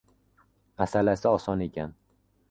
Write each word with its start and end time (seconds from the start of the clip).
Masalasi 0.81 1.29
oson 1.33 1.61
ekan. 1.67 1.93